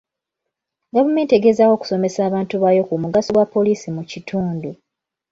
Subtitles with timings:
[0.95, 4.69] Gavumenti egezaako okusomesa abantu baayo ku mugaso gwa poliisi mu kitundu.